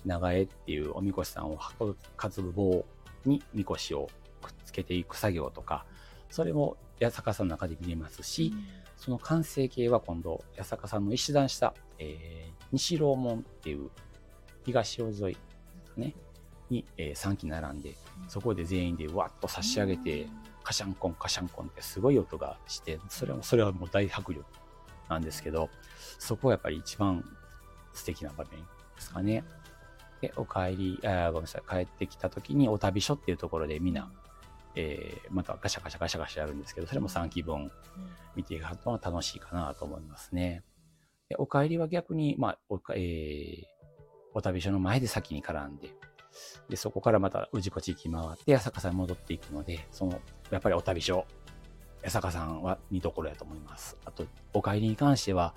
[0.04, 2.84] 長江っていうおみこしさんを運ぶ担ぐ棒
[3.24, 4.08] にみこしを
[4.42, 5.86] くっつけていく作業とか、
[6.28, 8.64] それも八坂さんの中で見れますし、うん、
[8.96, 13.90] その完成形は今度、八坂さんの石段下、えー、西楼門っていう
[14.64, 15.36] 東尾沿い
[15.96, 16.16] ね、
[16.68, 17.94] に、えー、3機並んで、
[18.26, 20.26] そこで全員でわっと差し上げて、
[20.64, 24.44] カシャンコンカシャンコンってすごい音がして、それも、それはもう大迫力
[25.08, 25.68] なんですけど、
[26.18, 27.24] そこはやっぱり一番
[27.92, 28.66] 素敵な場面で
[28.98, 29.44] すかね。
[30.20, 34.10] で、お帰り、あごめんなさい、帰ってきた時にお旅所っていうところでみんな、
[34.74, 37.70] えー、またガシャガシャガシャガシャやるんですけど、それも3期分
[38.34, 40.62] 見ていくのは楽しいかなと思いますね。
[41.28, 43.64] でお帰りは逆に、まあ、お,、えー、
[44.34, 45.90] お旅所の前で先に絡んで、
[46.68, 50.20] で、そこからまた宇治子地域回って八坂さんに戻っていくので、その、
[50.50, 51.26] やっぱりお旅所、
[52.02, 53.96] 八坂さんは見どころやと思います。
[54.04, 55.54] あと、お帰りに関しては、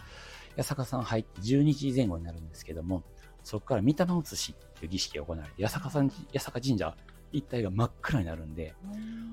[0.56, 3.04] 八坂さん入って12時前後になるんですけども、
[3.44, 6.96] そこから御霊移しっていう儀式が行われて、八坂さん、八坂神社
[7.32, 8.76] 一帯が真っ暗になるんで、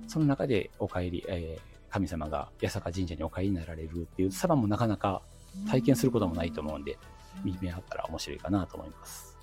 [0.07, 5.23] その中でお帰り、えー、神様が八坂神社にお帰りになられるっていうサバもなかなか
[5.69, 6.99] 体験することもないと思うんで、
[7.45, 9.34] 見目あったら面白いかなと思います。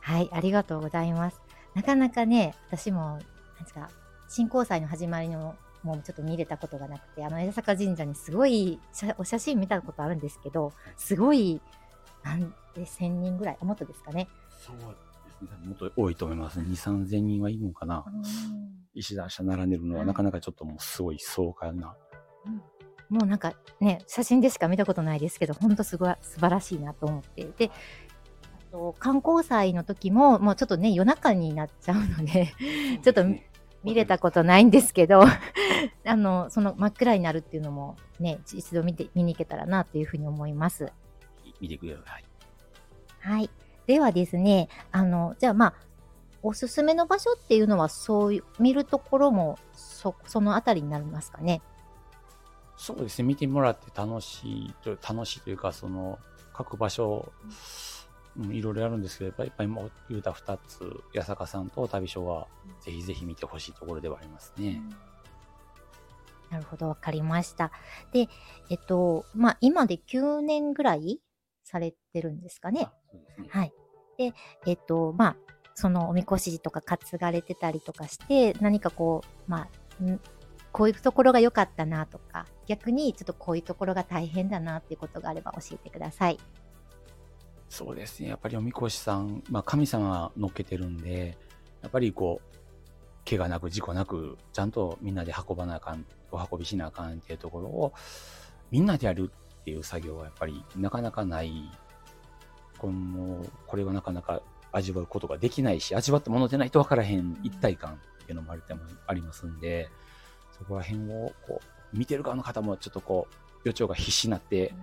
[0.00, 1.40] はい、ありがとうございます。
[1.74, 3.26] なかなかね、私も、なんで
[3.66, 3.88] すか、
[4.28, 8.78] 新交際の始まりのもうちょっと見れたことがなくて、あの江坂神社にすごい
[9.18, 11.60] お写真見たことあるんですけど、すごい、
[12.22, 14.28] なんで1000人ぐらい、もっとですかね。
[14.58, 14.82] そうで
[15.32, 15.66] すね。
[15.66, 16.60] もっと多いと思います。
[16.60, 18.04] 2、3000人はいるのかな。
[18.94, 21.96] 石段下並んでるのはなかなかちょっともうすごい壮観な。
[22.46, 22.50] う
[23.14, 27.70] ん、もうなんかね、写真でしか見たことないですけど、本当すごい素晴らしいなと思ってで、
[28.70, 32.52] と観光祭の時も、もうちょっとね、夜中になっちゃうので
[33.02, 33.24] ちょっと
[33.82, 35.22] 見れたことないんですけど
[36.06, 40.92] あの、その真っ暗になるっていうのもね、一度見て、見に行けたらなというふうに思います。
[41.60, 42.24] 見てください。
[43.20, 43.50] はい。
[43.86, 45.74] ではですね、あの、じゃあまあ、
[46.42, 51.60] おすすめの場所っていうのは、そういう、見るところも、そ、そのあたりになりますかね？
[52.76, 56.18] そうですね、見てもらって楽しいと、楽しいというか、その、
[56.54, 57.54] 各場所、うんうん、
[58.36, 62.46] いろいろやるんですけど、やっぱりもう言うた2つ、八坂さんと旅所は、
[62.80, 64.82] ぜひぜひ見てほしいところではありますね。
[66.50, 67.70] なるほど、わかりました。
[68.12, 68.28] で、
[68.70, 71.20] えっと、まあ、今で9年ぐらい
[71.64, 72.88] されてるんですかね。
[73.12, 73.72] ねはい。
[74.18, 74.34] で、
[74.66, 75.36] えっと、まあ、
[75.74, 79.68] そのおみこしとか担がれてたりとかして、何かこう、まあ、
[80.72, 86.38] こういうところが良かったなとか、逆にちょっとこういうところが大変だなっていうことがあれば教えてください。
[87.70, 88.28] そうですね。
[88.28, 91.38] やっぱりおみこしさん、まあ神様乗っけてるんで、
[91.82, 97.92] やっぱりこう、怪我なく事故なく、ちゃんとみんなで運ばなあかん、お運びしなあかんっていうところを、
[98.72, 99.30] みんなでやる
[99.60, 101.70] っていう作業はやっぱりなかなかない。
[102.76, 108.52] このこれはなかなか味わうことができないし、味わったものでないと分からへん一体感っていうのも
[109.06, 109.88] ありますんで、
[110.58, 114.74] そこら辺をこう、見てる側の方もちょっとこう、予兆が必死になって、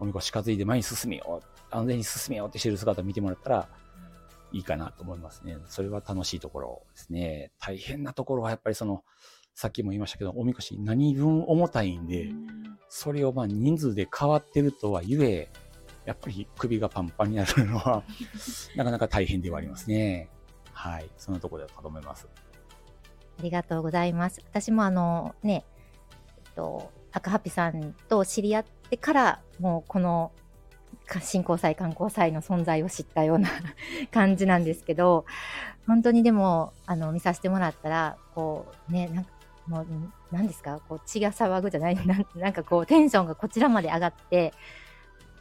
[0.00, 3.68] おみこし担いで前に進めよう、安全に進めようってしてる姿を見てもらったら、
[4.52, 5.58] いいかなと思いますね。
[5.66, 7.52] それは楽しいところですね。
[7.60, 9.04] 大変なところはやっぱりその、
[9.54, 12.30] さっきも言いましたけど、おみこし何分重たいんで、
[12.88, 15.50] それをまあ人数で変わってるとはゆえ、
[16.06, 18.02] やっぱり首がパンパンになるのは
[18.74, 20.30] なかなか大変ではありますね。
[20.72, 21.10] はい。
[21.18, 22.26] そんなところだと思います。
[23.38, 24.40] ありがとうございます。
[24.50, 25.64] 私もあのね、
[26.38, 30.32] えっと、赤ハピさんと知り合ってでから、もうこの
[31.20, 33.48] 振興祭、観光祭の存在を知ったような
[34.12, 35.24] 感じなんですけど、
[35.86, 39.30] 本当にでも、あの、見させてもらったら、こう、ね、なんか、
[39.66, 39.86] もう、
[40.30, 44.52] 何ですか、こう、血が騒ぐじゃない、 ななんかこう、テンションがこちらまで上がって、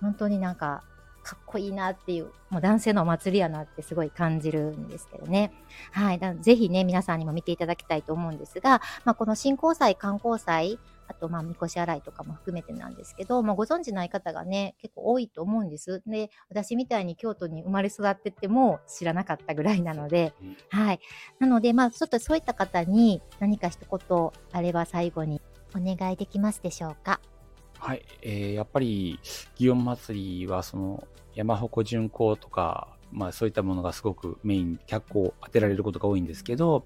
[0.02, 0.84] 本当になんか、
[1.22, 5.52] かっこいいなっていう、もう男性のお祭りやなってすごい感じるんですけどね。
[5.92, 6.18] はい。
[6.18, 16.04] だぜひね、皆さんにも見ていただきたいと思うんですが、まあ、この振興祭、観光祭、あと、まあ、みこし洗いとかも含めてなんですけど、まあ、ご存知ない方がね、結構多いと思うんです。
[16.06, 20.34] で、私みたいに京都に生まれ育ってても知らなかったぐらいなので、
[20.70, 21.00] はい。
[21.40, 25.42] なので、まあ、ちょっとそういった方に何か一言あれば最後に
[25.76, 27.20] お願いできますでしょうか？
[27.80, 28.06] はい。
[28.22, 29.20] えー、やっぱり、
[29.58, 36.86] 祇園祭は、その、山鉾巡行とか、まあそういったものがすごくメイン、脚光を当てられることが多いんですけど、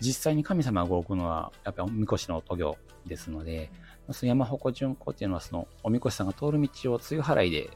[0.00, 3.70] 実際に神様が動くのは、やっぱりおみこしの渡御ですので、
[4.10, 7.70] その山鉾巡行っていうのは、そのおみこしさんが通る道を梅雨払いで、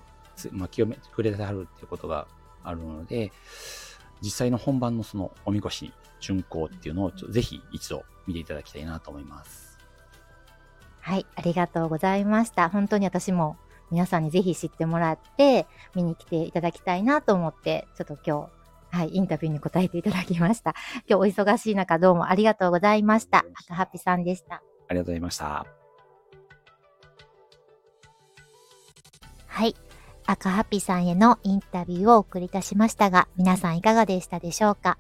[0.53, 2.27] まあ、清めてくれてはるっていうことが
[2.65, 3.33] あるので、
[4.21, 9.79] 実際の本番のそのおみこし巡行っていうのをぜひ一度見ていただきたいなと思います。
[11.01, 12.69] はい、ありがとうございました。
[12.69, 13.57] 本当に私も
[13.91, 18.62] 皆さんにぜひ知ってもらって、見に来ていただきたいなと思って、ちょっと今日、
[18.95, 20.75] はい、インタビューに答えていただきました。
[21.09, 23.43] 今日お忙しい中どうもありがとうございました。
[23.65, 24.57] 赤ハッピさんでした。
[24.57, 25.67] ありがとうございました。
[29.47, 29.75] はい。
[30.27, 34.99] 赤ハッピさんへのインタビューをお送りいたしましたが、皆さんいかがでしたでしょうか？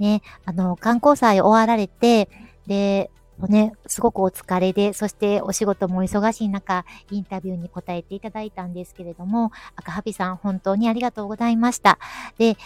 [0.00, 2.28] ね、あの、観光祭終わられて、
[2.66, 3.12] で、
[3.48, 11.98] ね、すごくお疲れで、そしてお仕事も忙しい中、インタビューに答えていただいたんですけれども、赤ハビさん本当にありがとうございました。
[12.38, 12.56] で、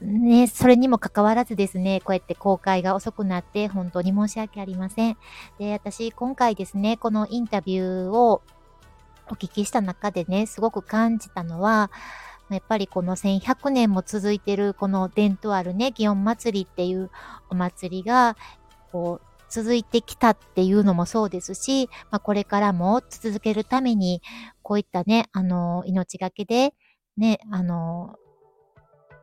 [0.00, 5.16] ね、それにもかかわらずですね、こうやって公開が遅くなって本当に申し訳ありません。
[5.58, 8.42] で、私今回ですね、このインタビューを
[9.30, 11.90] お聞きした中でね、すごく感じたのは、
[12.50, 17.10] やっぱりこの1100年も続いてるこの伝統あるね、祇園祭りっていう
[17.50, 18.36] お祭りが、
[18.92, 24.22] こう、続いてきたっていうのもそうですし、まあ、これからも続けるために、
[24.62, 26.74] こういったね、あの、命がけで、
[27.16, 28.16] ね、あの、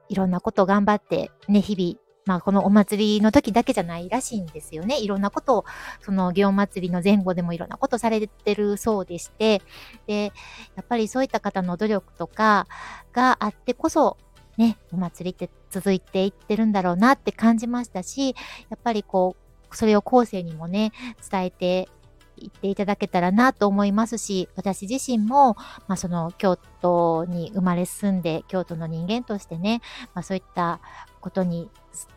[0.09, 4.99] いろんなことを頑張って、ね、日々、まあ、このお祭りの時だけじゃないらしいんですよね。
[4.99, 5.65] いろんなことを、
[6.01, 9.61] その、祇園祭りの前後でもいろんなことされてるそうでして、
[10.07, 10.31] で、
[10.75, 12.67] やっぱりそういった方の努力とか
[13.13, 14.17] があってこそ、
[14.57, 18.29] ね、お祭りって続いていってるんだろうなって感じましたし、
[18.69, 19.35] やっぱりこ
[19.71, 20.93] う、それを後世にもね、
[21.29, 21.89] 伝えて
[22.37, 25.55] いっていただけたらなと思いますし、私自身も、
[25.87, 29.81] まあ、その京都に生まれ住んで、京都の人間としてね、
[30.13, 30.79] まあ、そういった
[31.21, 31.69] ことに、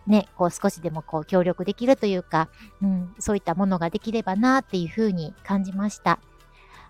[0.07, 2.49] ね、こう少しでもこう協力できるというか、
[2.83, 6.19] うん、そういったものができればなっていうふうに感じました。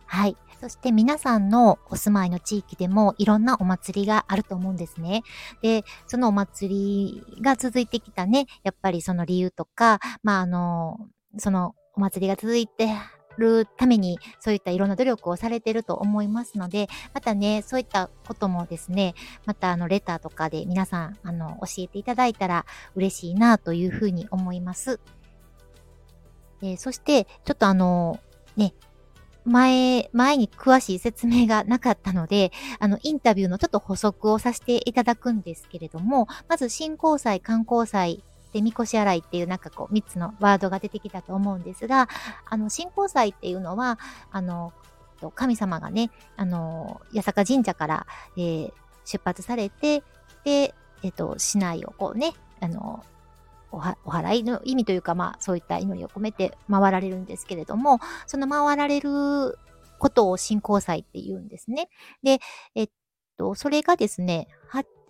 [0.07, 0.37] はい。
[0.61, 5.23] そして皆さんのお住まいの地域でもいろんなお祭りがあると思うんですね。
[5.63, 10.99] で、そのお祭りが続いてきたね、やっぱりその理由とか、まああの、
[11.37, 12.89] そのお祭りが続いて
[13.39, 19.15] るために、そういったいろんな努力をされてると思いますので、またね、そういったこともですね、
[19.47, 25.01] またあの、レターとかで皆さん、あの、教えていただいたら嬉しいなというふうに思います。
[26.63, 28.21] えー、そして、ちょっとあの、
[28.57, 28.75] ね、
[29.45, 38.23] 前、前に詳しい説明がなかったので、あの、インタビューのちょっと補足をさせていただくんですけれども、まず、新交際、観光祭、
[38.53, 42.09] で、みこし洗いっていうなんかこう、三つのワードが出てきたと思うんですが、
[42.49, 43.99] あの、新交際っていうのは、
[44.31, 44.73] あの、
[45.35, 48.07] 神様がね、あの、八坂神社から、
[48.37, 48.73] えー、
[49.05, 50.03] 出発されて、
[50.45, 53.05] で、えっ、と、市内をこうね、あの、
[53.71, 53.81] お
[54.11, 59.59] 祓いの意味というか、まあ、そういった祈りを込めて回られるんですけれども、その回られる
[59.99, 61.91] ことを信仰祭って言うんですね。
[62.23, 62.39] で、
[62.75, 62.89] えっ
[63.39, 64.49] と、それがですね、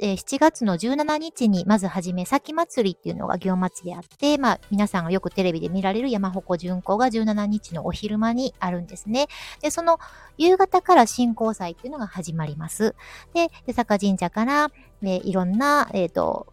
[0.00, 9.26] えー、7月の17日にまずはじめ、先祭りっていうのが祇園祭であって、まあ、皆さんがよくテレビで見られる山鉾巡行が17日のお昼間にあるんですね。
[9.60, 9.98] で、その
[10.36, 12.94] 夕方から信仰祭っていうのが始まります。
[13.34, 14.70] で、で坂神社から、
[15.02, 16.46] えー、いろんな、えっ、ー、と、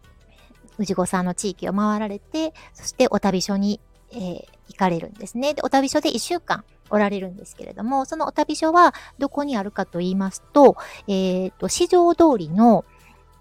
[0.80, 3.80] 氏子さんの地域を回られて、そしてお旅所に、
[4.10, 5.54] えー、行かれるんですね。
[5.54, 10.76] で、お旅所で1週間おられるんですけれども、そのお旅所はどこにあるかと言いますと、
[11.08, 12.84] えっ、ー、と、市場通りの、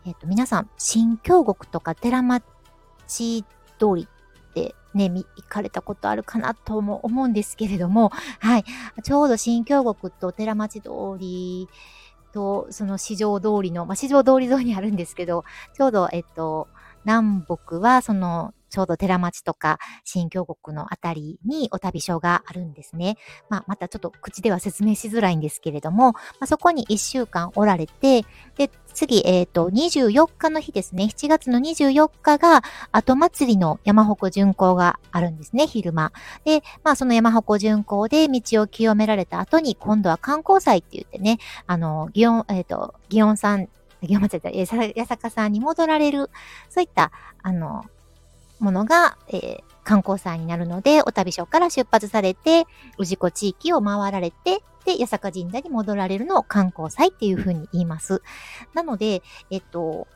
[0.06, 2.46] えっ、と、皆さん、新京極とか寺町
[3.08, 3.44] 通
[3.96, 4.08] り
[4.50, 8.66] ってね、行かれたことあるかなとも思うんですけれども、はい。
[9.04, 10.90] ちょうど新京極と寺町通
[11.20, 11.68] り
[12.34, 15.44] と、その市場通りの、まあ、市場通り沿いにあるんですけど、
[15.74, 16.68] ちょうど、えっと、
[17.04, 23.16] 南北は、その、ちょうど寺町とか新京国のあたりにお旅所があるんですね。
[23.48, 28.26] まあ、またちょっと口では説明しづらいんですけれども、まあ、そこに1週間おられて、
[28.58, 31.06] で、次、えっ、ー、と、24日の日ですね。
[31.06, 36.12] 7月の24日が、後祭りの山鉾巡行があるんですね、昼間。
[36.44, 43.70] で、まあ、その山鉾巡行で道を清められた後に、今度は観光祭って言ってね、あの、祇園、えっ、ー、と、祇園さん、
[44.04, 46.30] 祇園町で、八坂さんに戻られる、
[46.70, 47.12] そういった、
[47.42, 47.86] あの、
[48.60, 52.66] ものが、えー、観光祭になるので、お旅所から出発されて、
[52.98, 58.22] 氏子地域を回られて、で、八坂神社に戻られるのを観光祭っていうふうに言います。
[58.74, 60.08] なので、えっと、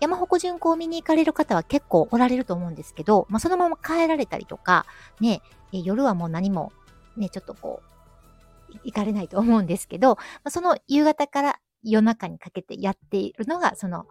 [0.00, 4.84] 山鉾巡行を見に行かれる方は結構おられると思うんですけど、まあ、そのまま帰られたりとか、
[5.20, 5.40] ね、
[5.72, 6.72] 夜はもう何も、
[7.16, 14.06] ね、ちょっとこう、行かれないと思うんですけど、まあ、その夕方から夜中にかけてやっているのが、その、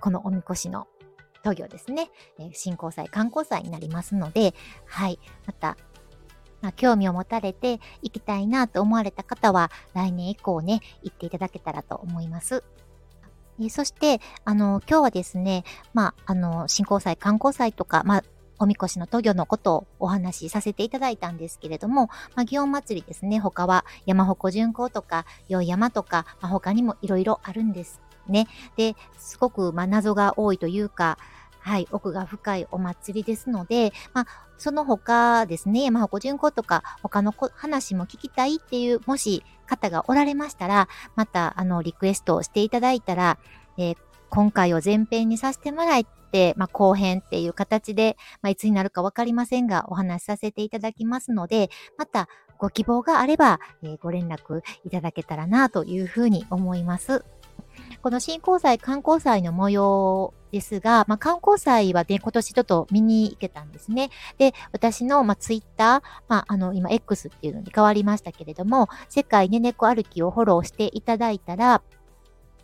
[0.00, 0.86] このおみこしの
[1.42, 4.54] 東行ですね、えー、新交祭、観光祭になりますので、
[4.86, 5.76] はい、また、
[6.60, 12.62] まあ、興味を持たれて行きたいなと思われた方は、来年以降ね、行っていただけたらと思います。
[13.62, 18.24] え、そして、あの、今日はですね、まあ、あの、新交祭、観光祭とか、まあ、
[18.58, 28.46] おみこしの渡御のことをお話しさせていただいたんですけれども、まあ、祇園祭ですね、他は山鉾巡行とか、洋山とか、まあ、他にもいろいろあるんですね。
[28.76, 31.18] で、すごく、ま、謎が多いというか、
[31.60, 34.26] はい、奥が深いお祭りですので、まあ、
[34.56, 43.38] その他ですね、山鉾巡行とか、他の話も聞きたいっていう、もし方がおられましたら、また、あの、リクエストをしていただいたら、
[43.76, 43.96] えー、
[44.30, 52.28] 今回を前編にさせてもらって、まあ、後編っていう形で、まあ、いつになるかわかりませんが、お話しさせていただきますので、また、
[52.58, 57.24] ご希望があれば、えー、ご連絡いただけたらなというふうに思います。
[58.02, 64.10] この新交際観光祭の模様ですが、まあ、観光祭はね、今年ちょっと見に行けたんですね。
[64.38, 71.82] で、私の、まあ、ツイッター、まあ、あの、今 X っていうのに変わりましたけれども、世界ねねこ歩きをフォローしていただいたら、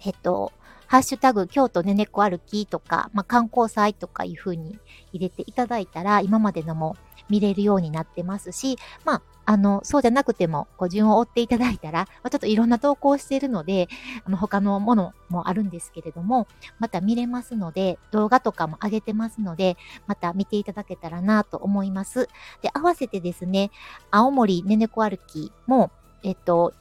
[0.05, 0.53] えっと、
[0.87, 4.79] ハッシュタグ、京都ねねこ歩きとか、まあ、観光祭とかいう風に
[5.13, 6.97] 入れていただいたら、今までのも
[7.29, 13.89] 見れるようになってますし、まあ、あの、そうじゃなくても、こう順を追っていただいたら、まあ、ちょっといろんな投稿しているので、
[14.25, 16.49] あの、他のものもあるんですけれども、
[16.81, 19.77] また見れますので、動画とかも上げてますので、
[20.09, 22.29] また見ていただけたらなと思います。
[22.61, 23.71] で、合わせてですね、
[24.11, 25.93] 青森ねねこ歩きも、
[26.25, 26.73] えっと、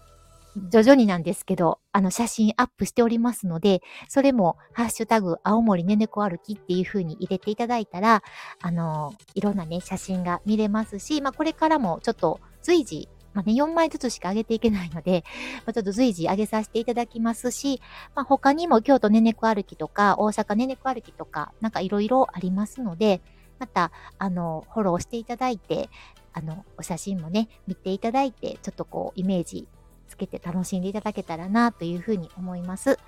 [0.56, 8.24] 徐々になんですけど、あの、写真アップしておりますので、それも、ハッシュタグ、青森ねねこ歩きっていう風に入れていただいたら、
[8.62, 15.26] あの、いろんなね、写真が見れますし、まあ、これからもちょっと随時、まあね、4枚ずつしか上げていけないので、
[15.66, 17.82] まあ、ちょっと随時上げさせていただきますし、
[18.16, 23.22] まあ、他にも京都ねねこ歩きとか、大阪ねねこ歩きとか、なんかいろいろありますので、
[23.60, 25.90] また、あの、フォローしていただいて、
[26.32, 29.68] あの、お写真もね、見ていただいて、ちょっとこう、イメージ
[30.08, 33.00] つけて楽しんでいただけたらなというふうに思います。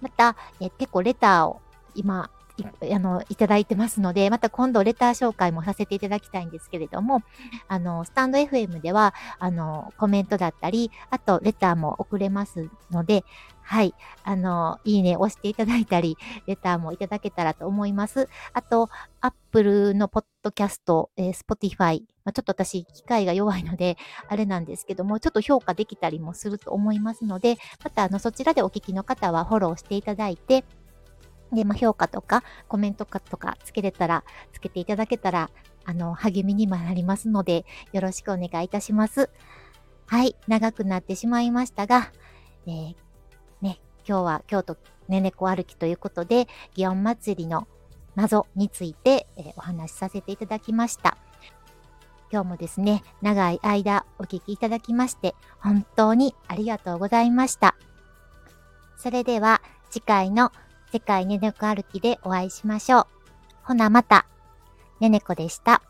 [0.00, 1.60] また、え結構レターを
[1.94, 2.30] 今、
[2.94, 7.22] あの、いただいてますので、また今度レター紹介もさせていただきたいんですけれども、
[7.68, 13.24] あの、スタンド FM では、あの、コメントだったり、あとレターも送れますので、
[13.70, 13.94] はい。
[14.24, 18.28] あの、いいね押していただいたり、レターもいただけたらと思います。
[18.52, 18.88] あと、
[19.20, 23.96] Apple のポッドキャスト、えー、Spotify、まあ、ちょっと私、機械が弱いので、
[24.28, 30.64] あれなんですけども、ちょっと評価できたりもすると思いますので、また、あの、そちらでお聞きの方はフォローしていただいて、
[31.52, 35.50] で、まあ、評価とかコメントとかつけれたら、つけていただけたら、
[35.84, 39.30] あの、励みにもなりますので、よろしくお願いいたします。
[40.06, 42.12] はい、長くなってしまいましたが、
[42.66, 43.10] えー
[44.10, 44.76] 今日は京都
[45.08, 47.68] ねねこ歩きということで、祇園祭りの
[48.16, 51.16] 謎について、えー、お話しさせていただきました。
[52.32, 57.76] 今日もですね、長い間お聞きいただきまして、本当にありがとうございました。
[58.96, 60.52] それでは、次回の
[60.92, 63.06] 世界ねねこ歩きでお会いしましょう。
[63.62, 64.26] ほなまた、
[65.00, 65.82] ねねこでした。